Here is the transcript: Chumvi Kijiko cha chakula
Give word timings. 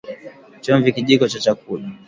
Chumvi 0.61 0.93
Kijiko 0.95 1.25
cha 1.31 1.39
chakula 1.45 1.87